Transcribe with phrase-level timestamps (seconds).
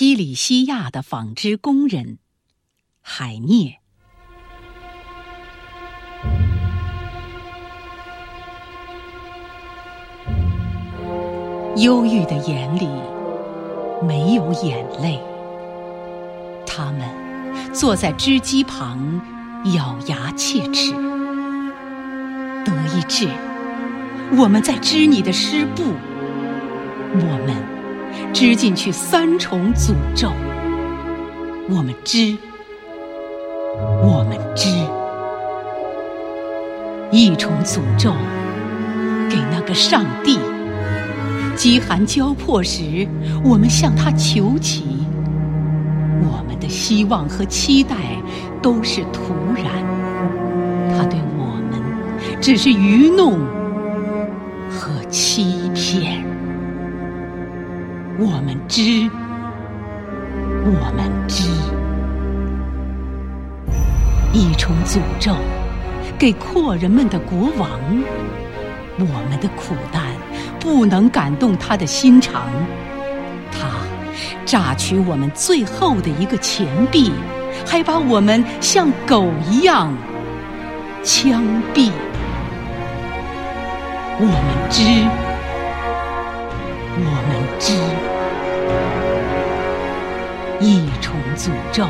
[0.00, 2.18] 西里西亚的纺织工人
[3.00, 3.80] 海涅。
[11.78, 12.88] 忧郁的眼里
[14.00, 15.20] 没有眼泪，
[16.64, 19.20] 他们坐在织机旁，
[19.74, 20.92] 咬牙切齿。
[22.64, 23.28] 德意志，
[24.36, 25.82] 我们在织你的诗布，
[27.14, 27.77] 我们
[28.32, 30.32] 织进去三重诅咒。
[31.68, 32.36] 我们织，
[34.02, 34.68] 我们织，
[37.10, 38.12] 一重诅咒
[39.28, 40.38] 给那个上帝。
[41.54, 43.06] 饥寒交迫时，
[43.44, 44.84] 我们向他求乞。
[46.22, 47.96] 我们的希望和期待
[48.62, 49.66] 都是徒然，
[50.96, 51.80] 他对我们
[52.40, 53.38] 只是愚弄
[54.70, 56.24] 和欺骗。
[58.20, 59.08] 我们知，
[60.64, 61.44] 我们知，
[64.32, 65.32] 一重诅咒
[66.18, 67.70] 给阔人们的国王。
[68.98, 70.02] 我们的苦难
[70.58, 72.42] 不能感动他的心肠，
[73.52, 73.68] 他
[74.44, 77.12] 榨取我们最后的一个钱币，
[77.64, 79.96] 还把我们像狗一样
[81.04, 81.92] 枪毙。
[84.18, 85.27] 我们知，
[87.18, 87.74] 我们知，
[90.60, 91.84] 一重诅咒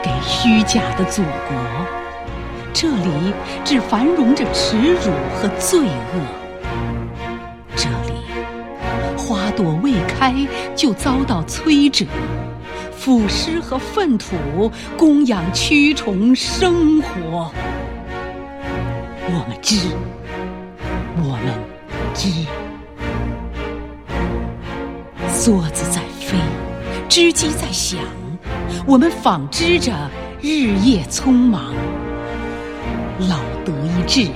[0.00, 1.56] 给虚假的祖国。
[2.72, 3.34] 这里
[3.64, 6.20] 只繁荣着耻辱和罪恶，
[7.74, 8.12] 这里
[9.18, 10.32] 花朵未开
[10.76, 12.06] 就遭到摧折，
[12.96, 17.50] 腐尸和粪土供养蛆虫生活。
[19.26, 19.76] 我们知，
[21.16, 21.52] 我们
[22.14, 22.30] 知，
[25.44, 26.38] 梭子在飞，
[27.08, 27.98] 织机在响，
[28.86, 29.92] 我们纺织着，
[30.40, 31.74] 日夜匆忙。
[33.28, 34.28] 老德意志，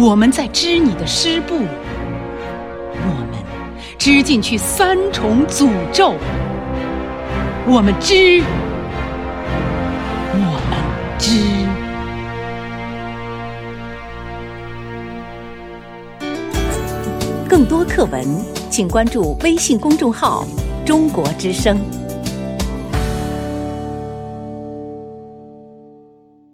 [0.00, 3.38] 我们在织你的诗布，我们
[3.98, 6.14] 织进去三重诅咒，
[7.66, 8.42] 我们织，
[10.32, 10.78] 我们
[11.18, 11.38] 织。
[17.46, 18.26] 更多课文，
[18.70, 20.46] 请关注微信公众号
[20.84, 21.78] “中国之声”。